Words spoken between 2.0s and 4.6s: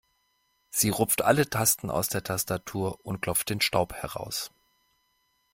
der Tastatur und klopft den Staub heraus.